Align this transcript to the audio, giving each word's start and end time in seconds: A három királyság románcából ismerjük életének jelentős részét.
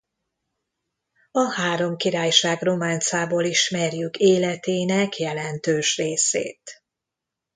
A 1.31 1.51
három 1.51 1.95
királyság 1.97 2.61
románcából 2.61 3.43
ismerjük 3.43 4.17
életének 4.17 5.17
jelentős 5.17 5.97
részét. 5.97 6.83